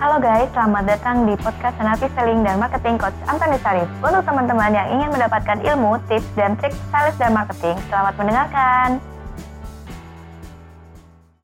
[0.00, 3.84] Halo guys, selamat datang di podcast Senapi Selling dan Marketing Coach Antoni Sarif.
[4.00, 8.96] Untuk teman-teman yang ingin mendapatkan ilmu, tips, dan trik sales dan marketing, selamat mendengarkan.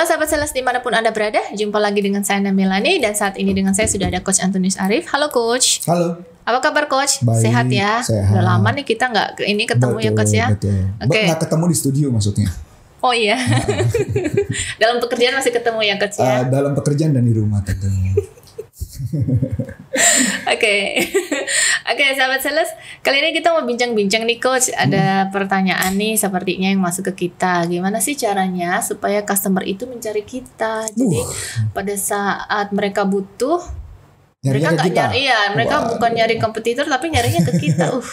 [0.00, 3.36] Halo sahabat sales di mana pun Anda berada, jumpa lagi dengan saya Namilani dan saat
[3.36, 5.04] ini dengan saya sudah ada Coach Antonius Arif.
[5.12, 5.84] Halo Coach.
[5.84, 6.24] Halo.
[6.48, 7.20] Apa kabar Coach?
[7.28, 8.00] Baik, sehat ya?
[8.08, 8.40] sehat.
[8.40, 10.46] Udah lama nih kita nggak ini ketemu ya Betul, Coach ya?
[10.56, 10.80] Betul.
[11.04, 11.20] Oke.
[11.28, 12.48] Nggak ketemu di studio maksudnya.
[13.04, 13.36] Oh iya.
[14.80, 16.40] Dalam pekerjaan masih ketemu ya Coach ya?
[16.40, 18.16] Eh, dalam pekerjaan dan di rumah tentunya.
[20.56, 21.00] Oke,
[21.88, 22.70] oke sahabat sales,
[23.00, 24.68] kali ini kita mau bincang-bincang nih coach.
[24.70, 27.64] Ada pertanyaan nih sepertinya yang masuk ke kita.
[27.66, 30.86] Gimana sih caranya supaya customer itu mencari kita?
[30.92, 31.32] Jadi Uh.
[31.72, 33.58] pada saat mereka butuh,
[34.44, 35.88] Nyarinya mereka nggak nyari, iya mereka Wah.
[35.96, 37.86] bukan nyari kompetitor tapi nyarinya ke kita.
[37.96, 38.06] Uh,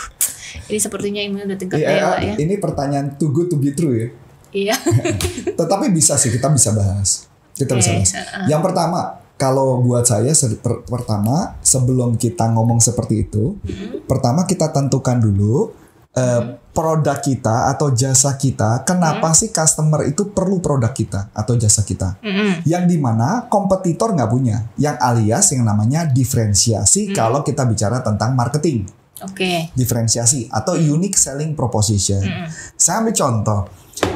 [0.69, 2.33] ini sepertinya ini udah tingkat dewa ya.
[2.37, 4.07] Ini pertanyaan too good to be true ya.
[4.53, 4.75] Iya.
[5.59, 7.25] Tetapi bisa sih kita bisa bahas.
[7.57, 8.45] Kita bisa Oke, bahas.
[8.45, 14.05] Yang pertama, kalau buat saya se- per- pertama sebelum kita ngomong seperti itu, Mm-hmm.
[14.05, 15.73] pertama kita tentukan dulu
[16.13, 18.85] eh, produk kita atau jasa kita.
[18.85, 19.39] Kenapa Mm-hmm.
[19.39, 22.21] sih customer itu perlu produk kita atau jasa kita?
[22.21, 22.61] Mm-mm.
[22.63, 27.13] yang di mana kompetitor nggak punya, yang alias yang namanya diferensiasi Hmm.
[27.13, 28.85] kalau kita bicara tentang marketing,
[29.21, 29.73] Oke.
[29.73, 32.21] diferensiasi atau unique selling proposition.
[32.21, 32.45] Mm-mm.
[32.77, 33.61] Saya ambil contoh,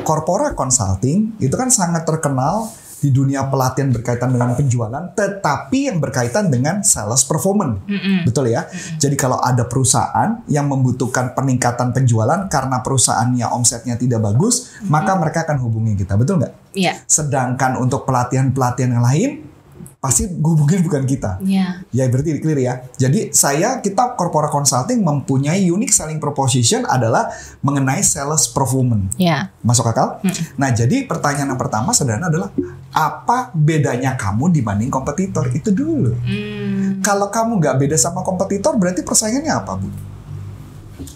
[0.03, 2.69] corporate consulting itu kan sangat terkenal
[3.08, 7.80] di dunia pelatihan berkaitan dengan penjualan, tetapi yang berkaitan dengan sales performance.
[7.88, 8.27] Mm-mm.
[8.27, 8.67] Betul ya.
[8.99, 15.47] Jadi kalau ada perusahaan yang membutuhkan peningkatan penjualan karena perusahaannya omsetnya tidak bagus, maka mereka
[15.47, 16.19] akan hubungi kita.
[16.19, 16.75] Betul nggak?
[16.75, 16.99] Iya.
[17.08, 19.31] Sedangkan untuk pelatihan-pelatihan yang lain
[19.97, 21.41] pasti hubungin bukan kita.
[21.41, 21.81] Iya.
[21.89, 22.73] Ya berarti clear ya.
[23.01, 27.33] Jadi saya kita corporate consulting mempunyai unique selling proposition adalah
[27.65, 29.17] mengenai sales performance.
[29.17, 29.49] Iya.
[29.65, 30.21] Masuk akal?
[30.55, 32.53] Nah, jadi pertanyaan yang pertama sederhana adalah
[32.93, 35.49] apa bedanya kamu dibanding kompetitor?
[35.49, 36.13] Itu dulu.
[36.13, 37.01] Hmm.
[37.01, 39.89] Kalau kamu nggak beda sama kompetitor berarti persaingannya apa, Bu?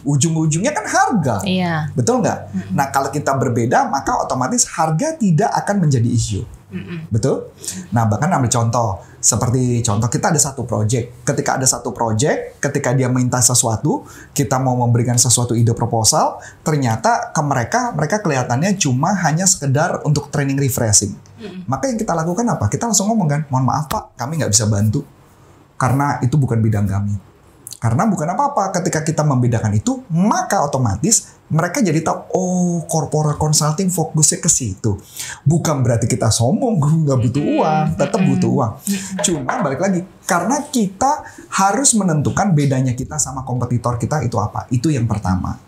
[0.01, 1.35] Ujung-ujungnya kan harga.
[1.45, 1.93] Iya.
[1.93, 2.73] Betul nggak?
[2.73, 6.41] Nah, kalau kita berbeda, maka otomatis harga tidak akan menjadi isu.
[6.71, 7.11] Mm-mm.
[7.11, 7.51] Betul?
[7.91, 9.03] Nah, bahkan ambil contoh.
[9.21, 11.21] Seperti contoh kita ada satu project.
[11.27, 17.29] Ketika ada satu project, ketika dia minta sesuatu, kita mau memberikan sesuatu ide proposal, ternyata
[17.29, 21.13] ke mereka, mereka kelihatannya cuma hanya sekedar untuk training refreshing.
[21.69, 22.65] Maka yang kita lakukan apa?
[22.69, 25.05] Kita langsung ngomong kan, mohon maaf Pak, kami nggak bisa bantu.
[25.77, 27.13] Karena itu bukan bidang kami.
[27.81, 33.91] Karena bukan apa-apa, ketika kita membedakan itu, maka otomatis mereka jadi tahu, oh corporate consulting
[33.91, 34.95] fokusnya ke situ.
[35.43, 38.71] Bukan berarti kita sombong, nggak butuh uang, tetap butuh uang.
[39.19, 44.71] Cuma balik lagi, karena kita harus menentukan bedanya kita sama kompetitor kita itu apa.
[44.71, 45.59] Itu yang pertama.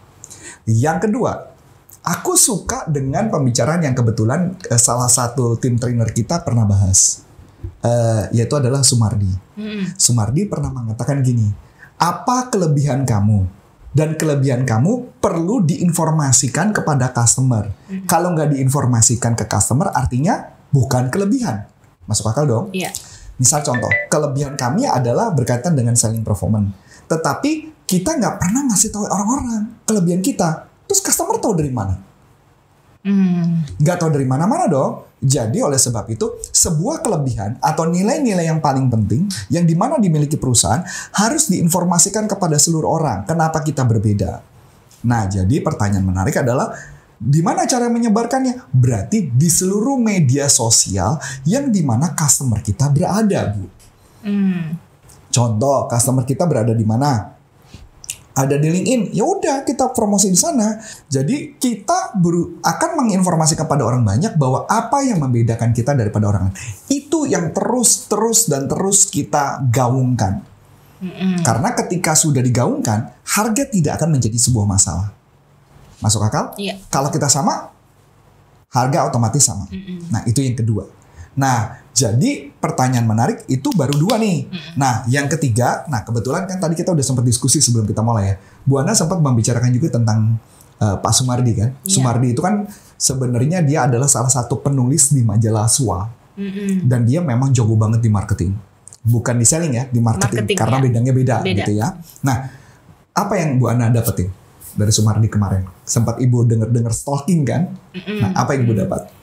[0.63, 1.51] Yang kedua,
[1.99, 7.27] aku suka dengan pembicaraan yang kebetulan eh, salah satu tim trainer kita pernah bahas.
[7.83, 9.31] Eh, yaitu adalah Sumardi.
[9.99, 11.51] Sumardi pernah mengatakan gini,
[11.99, 13.62] apa kelebihan kamu?
[13.93, 17.69] Dan kelebihan kamu perlu diinformasikan kepada customer.
[18.09, 21.69] Kalau nggak diinformasikan ke customer, artinya bukan kelebihan.
[22.09, 22.65] Masuk akal dong?
[22.73, 22.89] Iya.
[23.37, 26.73] Misal contoh, kelebihan kami adalah berkaitan dengan selling performance.
[27.05, 30.65] Tetapi kita nggak pernah ngasih tahu orang-orang kelebihan kita.
[30.89, 32.12] Terus customer tahu dari mana?
[33.03, 33.67] Hmm.
[33.83, 35.03] nggak tahu dari mana-mana dong.
[35.19, 40.39] Jadi oleh sebab itu sebuah kelebihan atau nilai-nilai yang paling penting yang di mana dimiliki
[40.39, 40.83] perusahaan
[41.15, 43.27] harus diinformasikan kepada seluruh orang.
[43.27, 44.39] Kenapa kita berbeda?
[45.03, 46.71] Nah jadi pertanyaan menarik adalah
[47.23, 48.71] di mana cara menyebarkannya?
[48.71, 53.63] Berarti di seluruh media sosial yang di mana customer kita berada, bu.
[54.27, 54.75] Hmm.
[55.31, 57.31] Contoh, customer kita berada di mana?
[58.33, 60.81] Ada di LinkedIn, ya udah kita promosi di sana.
[61.05, 62.17] Jadi kita
[62.65, 66.57] akan menginformasi kepada orang banyak bahwa apa yang membedakan kita daripada orang lain.
[66.89, 70.41] Itu yang terus, terus dan terus kita gaungkan.
[71.43, 75.11] Karena ketika sudah digaungkan, harga tidak akan menjadi sebuah masalah.
[75.99, 76.55] Masuk akal?
[76.55, 76.79] Iya.
[76.87, 77.69] Kalau kita sama,
[78.71, 79.67] harga otomatis sama.
[79.69, 80.09] Mm-mm.
[80.09, 80.87] Nah, itu yang kedua.
[81.33, 84.49] Nah, jadi pertanyaan menarik itu baru dua nih.
[84.77, 88.35] Nah, yang ketiga, nah kebetulan kan tadi kita udah sempat diskusi sebelum kita mulai ya.
[88.65, 90.41] Bu Ana sempat membicarakan juga tentang
[90.81, 91.69] eh, Pak Sumardi kan.
[91.85, 91.89] Iya.
[91.93, 92.65] Sumardi itu kan
[92.97, 96.89] sebenarnya dia adalah salah satu penulis di majalah SWA Mm-mm.
[96.89, 98.53] dan dia memang jago banget di marketing.
[99.03, 100.83] Bukan di selling ya, di marketing, Marketing, karena ya.
[100.87, 101.55] bidangnya beda, Beda.
[101.61, 101.87] gitu ya.
[102.23, 102.37] Nah,
[103.13, 104.31] apa yang Bu Ana dapetin
[104.73, 105.67] dari Sumardi kemarin?
[105.85, 107.69] Sempat Ibu denger-denger stalking kan?
[107.93, 108.17] Mm-mm.
[108.23, 109.22] Nah, apa yang Ibu dapat?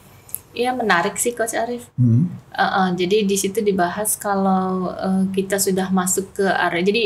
[0.50, 1.86] Iya menarik sih Coach Arif.
[1.94, 2.26] Hmm.
[2.50, 6.82] Uh, uh, jadi di situ dibahas kalau uh, kita sudah masuk ke area.
[6.82, 7.04] Jadi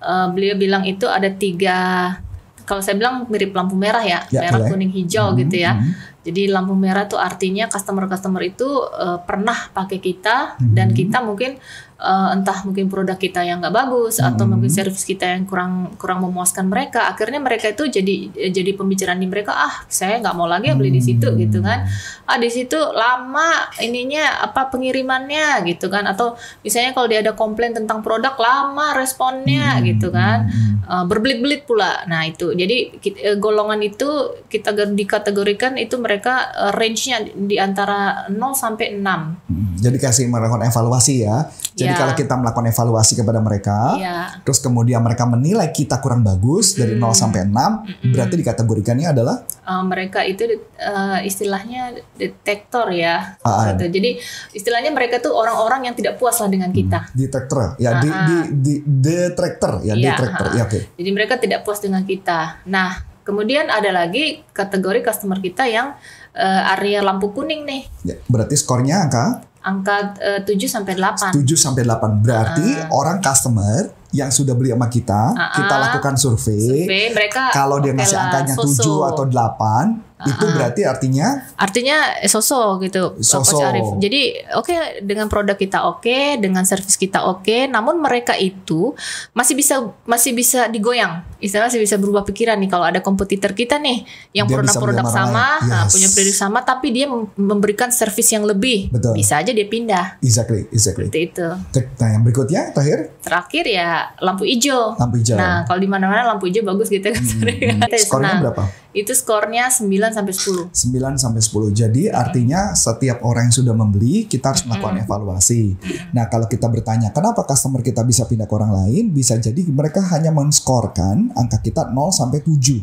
[0.00, 2.18] uh, beliau bilang itu ada tiga.
[2.66, 4.70] Kalau saya bilang mirip lampu merah ya, Ya, merah, boleh.
[4.70, 5.74] kuning, hijau Hmm, gitu ya.
[5.74, 5.90] hmm.
[6.20, 10.74] Jadi lampu merah tuh artinya customer-customer itu uh, pernah pakai kita Hmm.
[10.74, 11.58] dan kita mungkin
[12.00, 14.56] eh, entah mungkin produk kita yang nggak bagus atau Hmm.
[14.56, 18.16] mungkin service kita yang kurang kurang memuaskan mereka akhirnya mereka itu jadi
[18.48, 21.38] jadi pembicaraan di mereka ah saya nggak mau lagi ya beli di situ Hmm.
[21.38, 21.84] gitu kan
[22.24, 23.48] ah di situ lama
[23.78, 29.76] ininya apa pengirimannya gitu kan atau misalnya kalau dia ada komplain tentang produk lama responnya
[29.76, 29.84] Hmm.
[29.86, 30.68] gitu kan Hmm.
[30.90, 32.02] Uh, berbelit-belit pula.
[32.04, 34.08] Nah itu jadi ki- eh, golongan itu
[34.46, 39.38] kita dikategorikan itu mereka uh, range-nya di antara 0 sampai 6.
[39.46, 39.78] Hmm.
[39.78, 41.46] Jadi kasih melakukan evaluasi ya.
[41.80, 41.98] Jadi Ya.
[41.98, 44.44] kalau kita melakukan evaluasi kepada mereka, Iya.
[44.44, 49.36] terus kemudian mereka menilai kita kurang bagus dari 0 sampai 6, berarti dikategorikannya adalah
[49.70, 50.42] Uh, mereka itu
[50.82, 53.38] uh, istilahnya detektor ya.
[53.46, 53.86] Ah, Gitu.
[53.86, 54.10] Jadi
[54.50, 57.06] istilahnya mereka tuh orang-orang yang tidak puas lah dengan kita.
[57.14, 60.54] detektor ya, di, di, di, detektor ya, Iya, detektor ah.
[60.58, 60.80] ya oke.
[60.98, 62.66] Jadi mereka tidak puas dengan kita.
[62.66, 65.94] Nah kemudian ada lagi kategori customer kita yang
[66.34, 67.82] uh, area lampu kuning nih.
[68.02, 71.36] Ya, berarti skornya angka Angka uh, 7 sampai 8.
[71.36, 72.24] 7 sampai 8.
[72.24, 72.88] Berarti Ah.
[72.90, 76.58] orang customer yang sudah beli sama kita, Ah, kita lakukan survei.
[76.60, 79.06] Survei, mereka Kalau dia ngasih lah, angkanya so-so.
[79.06, 83.56] 7 atau 8, itu berarti artinya Artinya eh, sosok gitu, Pak So-so.
[83.56, 83.86] Coach Arif.
[83.98, 84.20] Jadi
[84.52, 88.92] oke dengan produk kita oke, dengan servis kita oke, namun mereka itu
[89.30, 91.24] masih bisa masih bisa digoyang.
[91.38, 94.04] Istilah masih bisa berubah pikiran nih kalau ada kompetitor kita nih
[94.34, 95.92] yang Dia produk-produk sama nah, Yes.
[95.94, 98.90] punya produk sama tapi dia mem- memberikan servis yang lebih.
[98.90, 99.14] Betul.
[99.14, 100.20] Bisa aja dia pindah.
[100.20, 101.08] exactly, exactly.
[101.08, 101.48] Seperti itu.
[101.96, 104.94] Nah, yang berikutnya terakhir Terakhir ya lampu hijau.
[104.94, 105.36] lampu hijau.
[105.36, 107.20] Nah, kalau di mana-mana lampu hijau bagus gitu kan.
[107.20, 108.64] Hmm, Skornya Nah, berapa?
[108.90, 110.66] Itu skornya 9 sampai 10.
[110.68, 111.70] 9 sampai 10.
[111.70, 115.78] Jadi artinya setiap orang yang sudah membeli kita harus melakukan evaluasi.
[116.10, 120.02] Nah, kalau kita bertanya kenapa customer kita bisa pindah ke orang lain, bisa jadi mereka
[120.10, 122.82] hanya menskorkan angka kita 0 sampai 7.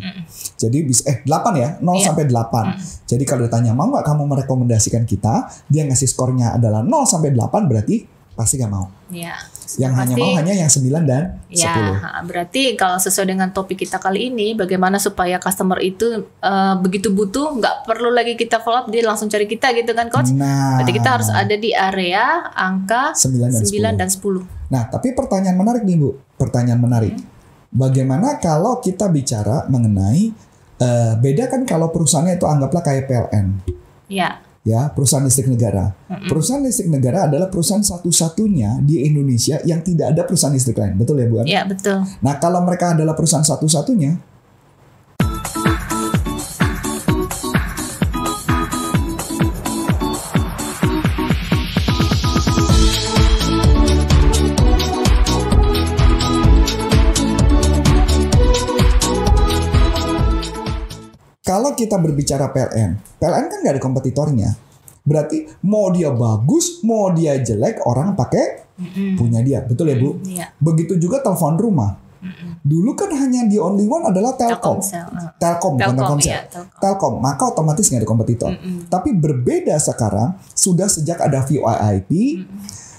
[0.56, 2.06] Jadi bisa eh 8 ya, 0 Iya.
[2.08, 2.66] sampai 8.
[3.04, 7.68] Jadi kalau ditanya mau nggak kamu merekomendasikan kita, dia ngasih skornya adalah 0 sampai 8
[7.68, 8.86] berarti pasti nggak mau.
[9.10, 9.34] Ya.
[9.76, 11.58] Yang hanya Pasti- mau hanya yang 9 dan 10.
[11.58, 16.76] Ya, ha, berarti kalau sesuai dengan topik kita kali ini, bagaimana supaya customer itu eh,
[16.78, 20.30] begitu butuh, nggak perlu lagi kita follow up, dia langsung cari kita gitu kan, coach?
[20.32, 23.98] Nah, Berarti kita harus ada di area angka 9 dan 9 10.
[23.98, 24.42] dan 10.
[24.70, 27.18] Nah, tapi pertanyaan menarik nih Bu, pertanyaan menarik.
[27.68, 30.32] Bagaimana kalau kita bicara mengenai
[30.78, 33.66] eh, beda kan kalau perusahaannya itu anggaplah kayak PLN,
[34.08, 35.96] Ya, ya perusahaan listrik negara.
[36.28, 41.16] Perusahaan listrik negara adalah perusahaan satu-satunya di Indonesia yang tidak ada perusahaan listrik lain, betul
[41.24, 41.36] ya Bu?
[41.40, 41.46] An?
[41.48, 42.04] ya betul.
[42.20, 44.20] Nah, kalau mereka adalah perusahaan satu-satunya,
[61.58, 64.54] kalau kita berbicara PLN, PLN kan nggak ada kompetitornya.
[65.02, 68.70] Berarti mau dia bagus, mau dia jelek, orang pakai
[69.18, 70.22] punya dia, betul ya Bu?
[70.22, 70.54] Iya.
[70.62, 71.98] Begitu juga telepon rumah.
[72.62, 74.78] Dulu kan hanya di only one adalah Telkom.
[74.78, 75.08] Telkomsel.
[75.18, 75.30] eh.
[75.42, 76.30] Telkom, bukan Telkom, Telkomsel.
[76.30, 76.78] iya, Telkom.
[76.78, 78.52] Telkom, maka otomatis nggak ada kompetitor.
[78.86, 82.12] Tapi berbeda sekarang, sudah sejak ada VoIP,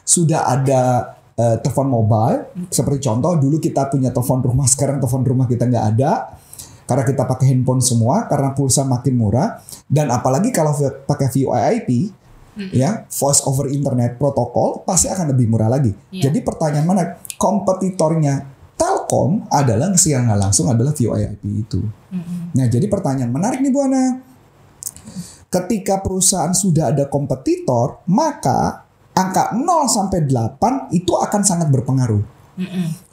[0.02, 2.50] sudah ada eh, telepon mobile.
[2.66, 6.12] Seperti contoh, dulu kita punya telepon rumah, sekarang telepon rumah kita nggak ada.
[6.88, 9.60] Karena kita pakai handphone semua, karena pulsa makin murah.
[9.84, 10.72] Dan apalagi kalau
[11.04, 12.08] pakai VoIP,
[12.72, 15.94] ya voice over internet protokol pasti akan lebih murah lagi.
[16.10, 16.32] Iya.
[16.32, 17.02] Jadi pertanyaan mana
[17.38, 21.82] kompetitornya Telkom adalah secara nggak langsung adalah VoIP itu.
[22.54, 24.22] Nah jadi pertanyaan menarik nih Bu Ana.
[25.48, 28.84] Ketika perusahaan sudah ada kompetitor, maka
[29.16, 32.37] angka 0 sampai 8 itu akan sangat berpengaruh.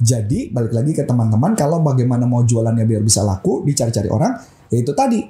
[0.02, 4.34] Jadi balik lagi ke teman-teman kalau bagaimana mau jualannya biar bisa laku dicari-cari orang
[4.74, 5.22] yaitu tadi.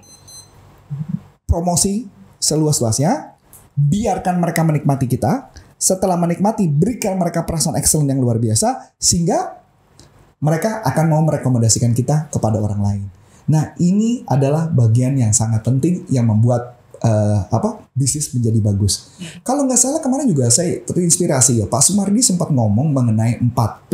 [1.45, 2.07] Promosi
[2.39, 3.35] seluas-luasnya
[3.75, 5.51] biarkan mereka menikmati kita.
[5.75, 9.59] Setelah menikmati berikan mereka perasaan excellent yang luar biasa sehingga
[10.39, 13.03] mereka akan mau merekomendasikan kita kepada orang lain.
[13.51, 16.74] Nah ini adalah bagian yang sangat penting yang membuat
[17.05, 19.13] eh, apa bisnis menjadi bagus.
[19.39, 23.91] Kalau nggak salah kemarin juga saya terinspirasi ya Pak Sumardi sempat ngomong mengenai 4P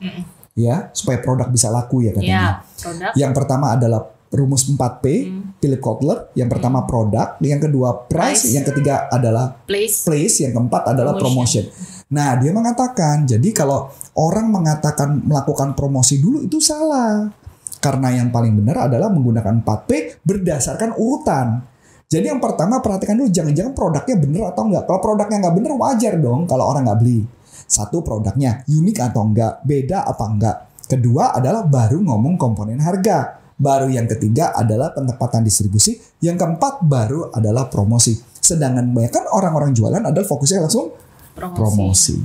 [0.00, 0.22] Mm-mm.
[0.54, 2.40] ya supaya produk bisa laku ya Ya, katanya.
[2.74, 3.12] produk.
[3.14, 5.42] Yang pertama adalah rumus 4P Hmm.
[5.56, 6.18] Philip Kotler.
[6.32, 8.52] Yang pertama produk, yang kedua price, Price.
[8.52, 10.02] yang ketiga adalah Place.
[10.02, 11.64] place, yang keempat adalah promotion.
[11.64, 12.02] Promotion.
[12.10, 17.30] Nah, dia mengatakan, jadi kalau orang mengatakan melakukan promosi dulu itu salah.
[17.78, 21.62] Karena yang paling benar adalah menggunakan 4P berdasarkan urutan.
[22.08, 24.84] Jadi yang pertama perhatikan dulu jangan-jangan produknya benar atau enggak.
[24.86, 27.20] Kalau produknya nggak benar wajar dong kalau orang nggak beli.
[27.64, 30.56] Satu produknya unik atau enggak, beda apa enggak.
[30.84, 33.40] Kedua adalah baru ngomong komponen harga.
[33.54, 35.96] Baru yang ketiga adalah penempatan distribusi.
[36.20, 38.14] Yang keempat baru adalah promosi.
[38.36, 40.92] Sedangkan banyak kan orang-orang jualan adalah fokusnya langsung
[41.34, 41.56] Promosi.
[41.58, 42.16] promosi.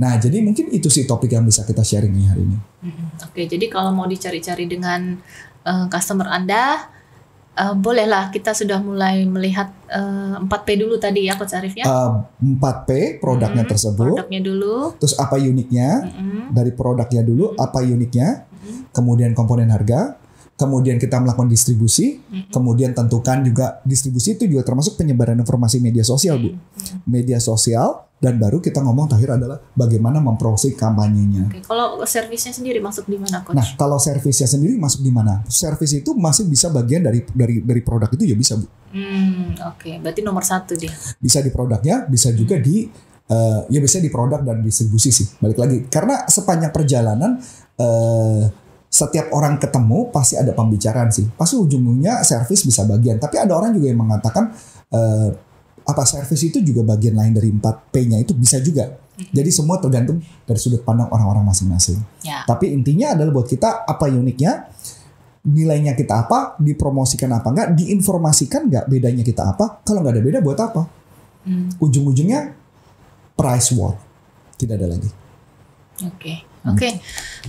[0.00, 2.56] Nah, jadi mungkin itu sih topik yang bisa kita sharing nih hari ini.
[2.88, 3.06] Mm-mm.
[3.28, 5.20] Oke, jadi kalau mau dicari-cari dengan
[5.68, 6.88] eh, customer Anda,
[7.52, 11.84] eh, bolehlah kita sudah mulai melihat eh, 4P dulu tadi ya Coach Arif ya.
[11.84, 12.10] Eh,
[12.42, 14.74] 4P produknya Mm-mm, tersebut, Produknya dulu.
[14.98, 16.04] terus apa uniknya?
[16.06, 16.54] Mm-mm.
[16.54, 18.44] dari produknya dulu, apa uniknya,
[18.90, 20.18] kemudian komponen harga,
[20.58, 26.36] kemudian kita melakukan distribusi, kemudian tentukan juga distribusi itu juga termasuk penyebaran informasi media sosial
[26.36, 26.50] bu,
[27.06, 31.48] media sosial dan baru kita ngomong terakhir adalah bagaimana memproses kampanyenya.
[31.48, 33.56] Oke, kalau servisnya sendiri masuk di mana Coach?
[33.56, 35.40] Nah, kalau servisnya sendiri masuk di mana?
[35.48, 38.68] Servis itu masih bisa bagian dari dari dari produk itu ya bisa bu.
[38.92, 40.92] Hmm, oke, berarti nomor satu dia.
[41.16, 42.84] Bisa di produknya, bisa juga di
[43.24, 45.24] eh, ya bisa di produk dan distribusi sih.
[45.40, 47.40] Balik lagi karena sepanjang perjalanan
[47.80, 48.42] eh,
[48.92, 51.24] setiap orang ketemu pasti ada pembicaraan sih.
[51.32, 53.16] Pasti ujung-ujungnya servis bisa bagian.
[53.16, 54.52] Tapi ada orang juga yang mengatakan
[54.92, 55.48] eh,
[55.84, 59.00] apa servis itu juga bagian lain dari 4P-nya itu bisa juga.
[59.20, 62.00] Jadi semua tergantung dari sudut pandang orang-orang masing-masing.
[62.24, 62.40] Ya.
[62.48, 64.72] Tapi intinya adalah buat kita apa uniknya,
[65.44, 69.84] nilainya kita apa, dipromosikan apa enggak, diinformasikan enggak bedanya kita apa.
[69.84, 70.82] Kalau nggak ada beda buat apa?
[71.44, 72.56] Hmm, Ujung-ujungnya
[73.36, 73.96] price war.
[74.56, 75.10] Tidak ada lagi.
[76.00, 76.88] Oke, oke.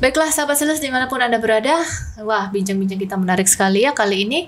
[0.04, 1.80] Baiklah, sahabat sales di mana pun anda berada,
[2.24, 4.40] wah bincang-bincang kita menarik sekali ya kali ini.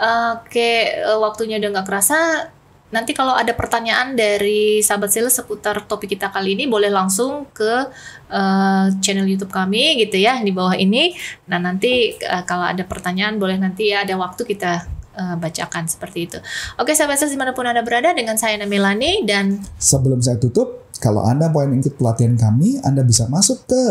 [0.00, 2.48] Oke, eh, waktunya udah nggak kerasa.
[2.90, 7.86] Nanti kalau ada pertanyaan dari sahabat sales seputar topik kita kali ini, boleh langsung ke
[8.30, 11.14] eh, channel YouTube kami gitu ya di bawah ini.
[11.46, 16.18] Nah nanti eh, kalau ada pertanyaan, boleh nanti ya ada waktu kita eh, bacakan seperti
[16.26, 16.38] itu.
[16.78, 20.90] Oke, sahabat sales di mana pun anda berada, dengan saya Namelani dan Sebelum saya tutup,
[21.00, 23.82] kalau Anda mau ikut pelatihan kami, Anda bisa masuk ke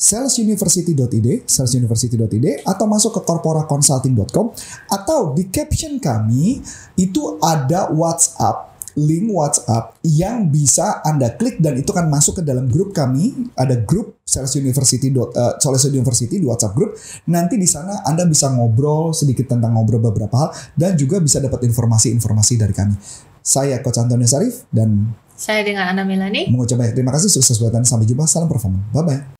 [0.00, 4.46] salesuniversity.id, salesuniversity.id, atau masuk ke corporaconsulting.com,
[4.88, 6.64] atau di caption kami
[6.96, 12.66] itu ada WhatsApp, link WhatsApp yang bisa Anda klik dan itu kan masuk ke dalam
[12.72, 16.96] grup kami, ada grup Sales University, dot- eh, Sales University di WhatsApp grup.
[17.28, 21.68] Nanti di sana Anda bisa ngobrol sedikit tentang ngobrol beberapa hal dan juga bisa dapat
[21.68, 22.96] informasi-informasi dari kami.
[23.44, 26.52] Saya Coach Antonio Sarif dan saya dengan Ana Melani.
[26.52, 29.39] mengucap banyak terima kasih sukses buat Anda sampai jumpa salam performa bye bye